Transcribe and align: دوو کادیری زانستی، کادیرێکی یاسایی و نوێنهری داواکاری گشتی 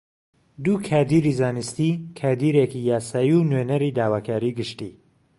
دوو 0.63 0.75
کادیری 0.87 1.33
زانستی، 1.39 1.89
کادیرێکی 2.19 2.81
یاسایی 2.91 3.33
و 3.39 3.47
نوێنهری 3.49 3.95
داواکاری 3.97 4.51
گشتی 4.59 4.91